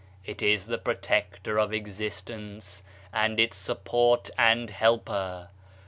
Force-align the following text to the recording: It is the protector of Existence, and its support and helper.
It 0.25 0.41
is 0.41 0.65
the 0.65 0.79
protector 0.79 1.59
of 1.59 1.71
Existence, 1.73 2.81
and 3.13 3.39
its 3.39 3.55
support 3.55 4.31
and 4.35 4.67
helper. 4.71 5.49